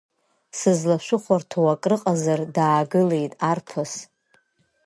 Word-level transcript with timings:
Сызлашәыхәарҭоу 0.57 1.67
акрыҟазар, 1.73 2.41
даагылеит 2.55 3.33
арԥыс. 3.49 3.93